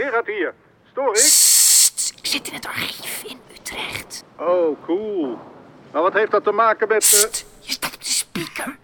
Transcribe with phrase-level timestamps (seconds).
[0.00, 0.54] Gerard hier.
[0.90, 1.16] Stoor ik?
[1.16, 4.24] Sst, ik zit in het archief in Utrecht.
[4.38, 5.38] Oh, cool.
[5.92, 7.02] Maar wat heeft dat te maken met...
[7.02, 8.78] eh, Sst, je staat op de speaker.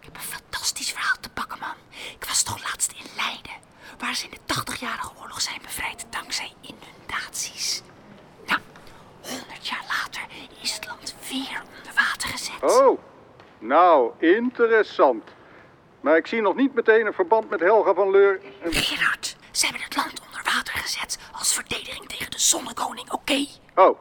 [0.00, 1.74] Ik heb een fantastisch verhaal te pakken, man.
[2.18, 3.52] Ik was toch laatst in Leiden,
[3.98, 7.82] waar ze in de 80-jarige oorlog zijn bevrijd dankzij inundaties.
[8.46, 8.60] Nou,
[9.20, 10.22] 100 jaar later
[10.62, 12.62] is het land weer onder water gezet.
[12.80, 12.98] Oh,
[13.58, 15.30] nou, interessant.
[16.04, 18.40] Maar ik zie nog niet meteen een verband met Helga van Leur.
[18.62, 23.46] en- Gerard, ze hebben het land onder water gezet als verdediging tegen de zonnekoning, oké?
[23.74, 23.98] Oh,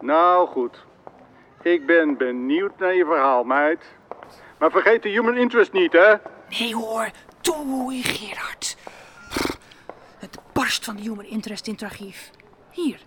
[0.00, 0.84] nou goed.
[1.62, 3.84] Ik ben benieuwd naar je verhaal, meid.
[4.58, 6.14] Maar vergeet de human interest niet, hè?
[6.58, 7.10] Nee hoor,
[7.40, 8.76] doei Gerard.
[10.18, 12.30] Het barst van de human interest in het archief.
[12.70, 13.00] Hier,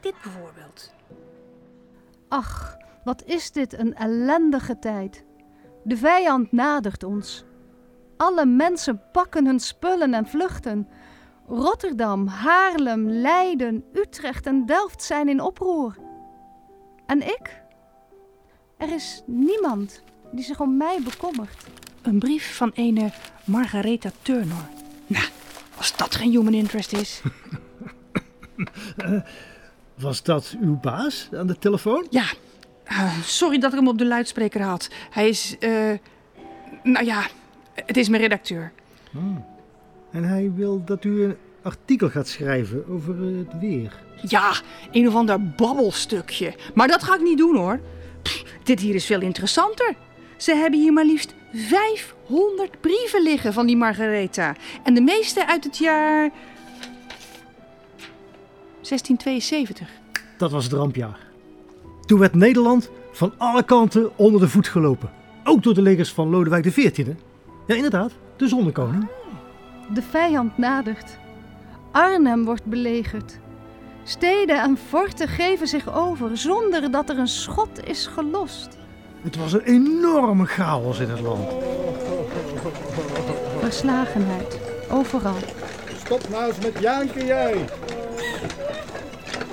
[0.00, 0.92] dit bijvoorbeeld.
[2.28, 5.24] Ach, wat is dit een ellendige tijd.
[5.84, 7.44] De vijand nadert ons.
[8.16, 10.88] Alle mensen pakken hun spullen en vluchten.
[11.48, 15.96] Rotterdam, Haarlem, Leiden, Utrecht en Delft zijn in oproer.
[17.06, 17.62] En ik?
[18.76, 21.66] Er is niemand die zich om mij bekommert.
[22.02, 23.12] Een brief van ene
[23.44, 24.68] Margaretha Turner.
[25.06, 25.24] Nou,
[25.76, 27.22] als dat geen human interest is.
[29.94, 32.06] Was dat uw baas aan de telefoon?
[32.10, 32.36] Ja, eh,
[33.24, 34.88] sorry dat ik hem op de luidspreker had.
[35.10, 35.70] Hij is, eh,
[36.82, 37.26] nou ja,
[37.74, 38.72] het is mijn redacteur.
[40.10, 44.02] En hij wil dat u een artikel gaat schrijven over het weer.
[44.22, 44.52] Ja,
[44.92, 46.54] een of ander babbelstukje.
[46.74, 47.80] Maar dat ga ik niet doen hoor.
[48.22, 49.94] Pff, dit hier is veel interessanter.
[50.36, 54.54] Ze hebben hier maar liefst 500 brieven liggen van die Margaretha.
[54.82, 56.30] En de meeste uit het jaar
[58.80, 59.88] 1672.
[60.38, 61.18] Dat was het rampjaar.
[62.06, 65.10] Toen werd Nederland van alle kanten onder de voet gelopen.
[65.44, 67.06] Ook door de legers van Lodewijk XIV.
[67.66, 69.08] Ja, inderdaad, de zonnekoning.
[69.94, 71.18] De vijand nadert.
[71.92, 73.38] Arnhem wordt belegerd.
[74.04, 78.68] Steden en forten geven zich over zonder dat er een schot is gelost.
[79.22, 81.48] Het was een enorme chaos in het land.
[83.60, 84.60] Verslagenheid,
[84.90, 85.36] overal.
[86.04, 87.64] Stop nou eens met janken, jij.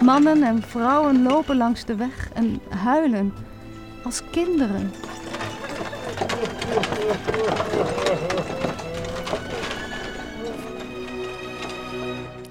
[0.04, 3.34] Mannen en vrouwen lopen langs de weg en huilen
[4.04, 4.92] als kinderen.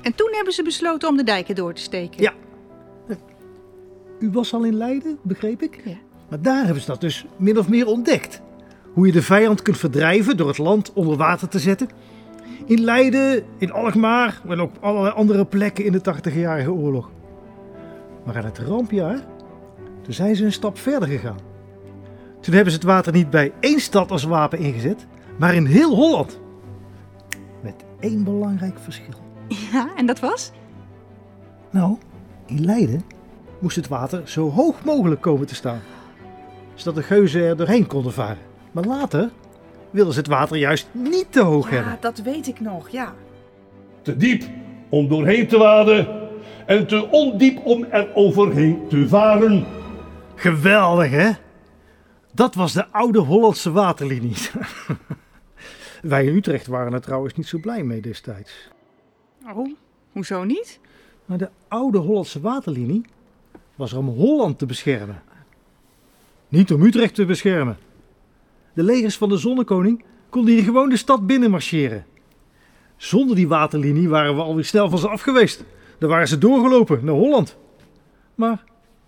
[0.02, 2.22] En toen hebben ze besloten om de dijken door te steken.
[2.22, 2.32] Ja.
[4.18, 5.80] U was al in Leiden, begreep ik?
[5.84, 5.96] Ja.
[6.28, 8.40] Maar daar hebben ze dat dus min of meer ontdekt.
[8.92, 11.88] Hoe je de vijand kunt verdrijven door het land onder water te zetten.
[12.66, 17.10] In Leiden, in Alkmaar en op allerlei andere plekken in de 80-jarige oorlog.
[18.24, 19.20] Maar aan het rampjaar,
[20.02, 21.38] toen zijn ze een stap verder gegaan.
[22.40, 25.06] Toen hebben ze het water niet bij één stad als wapen ingezet,
[25.38, 26.40] maar in heel Holland.
[27.62, 29.14] Met één belangrijk verschil.
[29.72, 30.52] Ja, en dat was?
[31.70, 31.96] Nou,
[32.46, 33.04] in Leiden
[33.58, 35.80] moest het water zo hoog mogelijk komen te staan.
[36.74, 38.38] Zodat de geuzen er doorheen konden varen.
[38.72, 39.30] Maar later
[39.90, 41.96] wilden ze het water juist niet te hoog hebben.
[42.00, 43.14] dat weet ik nog, ja.
[44.02, 44.44] Te diep
[44.88, 46.19] om doorheen te waden
[46.66, 49.66] en te ondiep om er overheen te varen.
[50.34, 51.30] Geweldig, hè?
[52.32, 54.36] Dat was de oude Hollandse waterlinie.
[56.02, 58.68] Wij in Utrecht waren er trouwens niet zo blij mee destijds.
[59.46, 59.74] Oh,
[60.12, 60.80] hoezo niet?
[61.24, 63.02] Maar de oude Hollandse waterlinie
[63.74, 65.22] was er om Holland te beschermen.
[66.48, 67.78] Niet om Utrecht te beschermen.
[68.74, 72.06] De legers van de Zonnekoning konden hier gewoon de stad binnen marcheren.
[72.96, 75.64] Zonder die waterlinie waren we alweer snel van ze af geweest.
[76.00, 77.56] Dan waren ze doorgelopen naar Holland.
[78.34, 78.64] Maar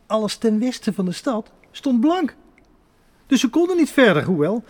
[0.06, 2.36] alles ten westen van de stad stond blank.
[3.26, 4.64] Dus ze konden niet verder, hoewel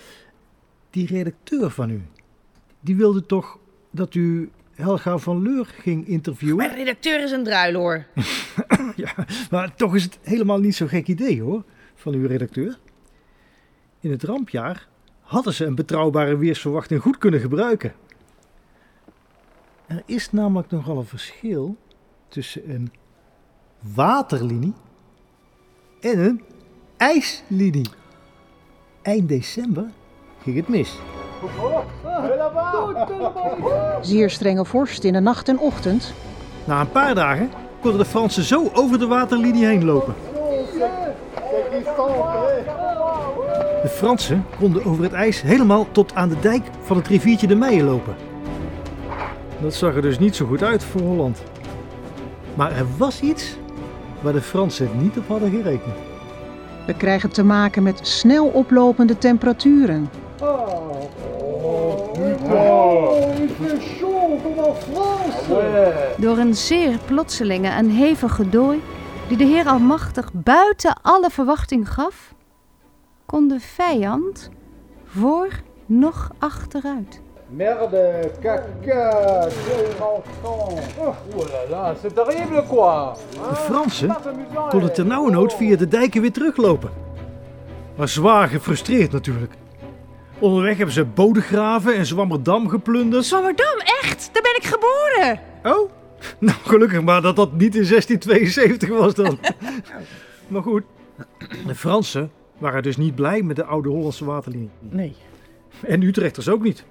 [0.90, 2.02] die redacteur van u,
[2.80, 3.58] die wilde toch
[3.90, 6.56] dat u Helga van Leur ging interviewen?
[6.56, 8.04] Mijn redacteur is een druil hoor.
[8.96, 9.14] Ja,
[9.50, 12.78] maar toch is het helemaal niet zo'n gek idee hoor, van uw redacteur.
[14.00, 14.88] In het rampjaar
[15.20, 17.92] hadden ze een betrouwbare weersverwachting goed kunnen gebruiken.
[19.86, 21.76] Er is namelijk nogal een verschil
[22.32, 22.92] tussen een
[23.94, 24.72] waterlinie
[26.00, 26.42] en een
[26.96, 27.88] ijslinie.
[29.02, 29.84] Eind december
[30.42, 30.98] ging het mis.
[34.00, 36.14] Zeer strenge vorst in de nacht en ochtend.
[36.64, 37.50] Na een paar dagen
[37.80, 40.14] konden de Fransen zo over de waterlinie heen lopen.
[43.82, 47.56] De Fransen konden over het ijs helemaal tot aan de dijk van het riviertje de
[47.56, 48.16] Meijen lopen.
[49.60, 51.42] Dat zag er dus niet zo goed uit voor Holland.
[52.54, 53.56] Maar er was iets
[54.20, 55.94] waar de Fransen niet op hadden gerekend.
[56.86, 60.10] We krijgen te maken met snel oplopende temperaturen.
[60.40, 60.90] Oh,
[66.16, 68.82] Door een zeer plotselinge en hevige dooi,
[69.28, 72.34] die de Heer Almachtig buiten alle verwachting gaf,
[73.26, 74.50] kon de vijand
[75.04, 75.48] voor
[75.86, 77.21] nog achteruit.
[77.54, 79.48] Merde, caca,
[80.42, 80.72] Oh
[81.36, 83.14] là là, c'est terrible quoi
[83.50, 84.16] De Fransen
[84.70, 86.90] konden ternauwernood via de dijken weer teruglopen.
[87.96, 89.52] Maar zwaar gefrustreerd natuurlijk.
[90.38, 93.24] Onderweg hebben ze Bodegraven en Zwammerdam geplunderd.
[93.24, 94.30] Zwammerdam, echt?
[94.32, 95.40] Daar ben ik geboren.
[95.62, 95.90] Oh,
[96.38, 99.38] nou gelukkig maar dat dat niet in 1672 was dan.
[100.48, 100.82] maar goed,
[101.66, 104.70] de Fransen waren dus niet blij met de oude Hollandse waterlinie.
[104.80, 105.14] Nee.
[105.80, 106.84] En Utrechters ook niet.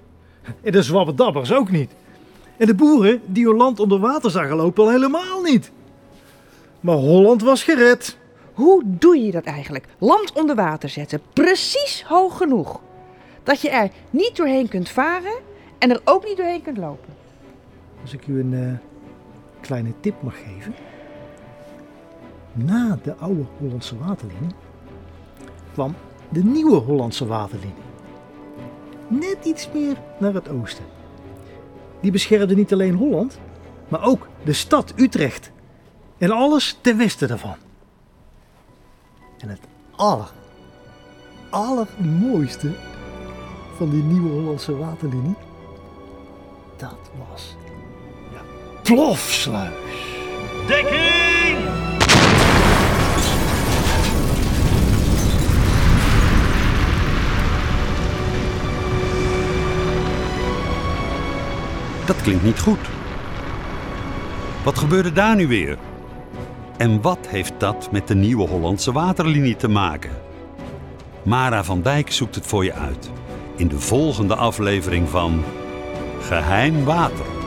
[0.62, 1.90] En de Zwabberdabbers ook niet.
[2.56, 5.70] En de boeren die hun land onder water zagen lopen al helemaal niet.
[6.80, 8.16] Maar Holland was gered.
[8.52, 9.86] Hoe doe je dat eigenlijk?
[9.98, 12.80] Land onder water zetten, precies hoog genoeg.
[13.42, 15.34] Dat je er niet doorheen kunt varen
[15.78, 17.14] en er ook niet doorheen kunt lopen.
[18.02, 18.78] Als ik u een eh,
[19.60, 20.74] kleine tip mag geven.
[22.52, 24.54] Na de oude Hollandse waterlinie
[25.72, 25.94] kwam
[26.28, 27.91] de nieuwe Hollandse waterlinie.
[29.20, 30.84] Net iets meer naar het oosten.
[32.00, 33.38] Die beschermde niet alleen Holland,
[33.88, 35.50] maar ook de stad Utrecht.
[36.18, 37.56] En alles ten westen daarvan.
[39.38, 39.60] En het
[39.96, 40.32] aller,
[41.50, 42.70] allermooiste
[43.76, 45.34] van die nieuwe Hollandse waterlinie,
[46.76, 47.56] dat was
[48.30, 48.40] de
[48.82, 49.72] Plofsluis.
[50.66, 51.31] Dekking!
[62.12, 62.78] Dat klinkt niet goed.
[64.64, 65.78] Wat gebeurde daar nu weer?
[66.76, 70.10] En wat heeft dat met de nieuwe Hollandse waterlinie te maken?
[71.22, 73.10] Mara van Dijk zoekt het voor je uit
[73.56, 75.44] in de volgende aflevering van
[76.20, 77.41] Geheim Water.